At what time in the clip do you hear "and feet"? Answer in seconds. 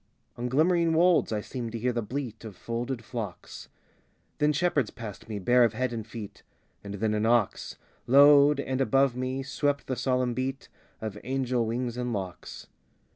5.93-6.41